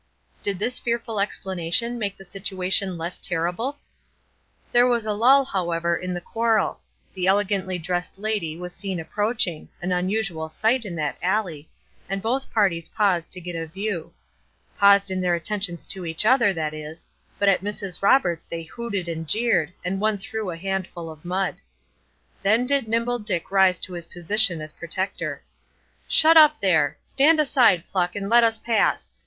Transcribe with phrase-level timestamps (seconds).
[0.41, 3.77] Did this fearful explanation make the situation less terrible?
[4.71, 6.79] There was a lull, however, in the quarrel.
[7.13, 11.69] The elegantly dressed lady was seen approaching, an unusual sight in that alley,
[12.09, 14.11] and both parties paused to get a view.
[14.75, 17.07] Paused in their attentions to each other, that is;
[17.37, 18.01] but at Mrs.
[18.01, 21.57] Roberts they hooted and jeered, and one threw a handful of mud.
[22.41, 25.43] Then did Nimble Dick rise to his position as protector.
[26.07, 26.97] "Shut up, there!
[27.03, 29.11] Stand aside, Pluck, and let us pass!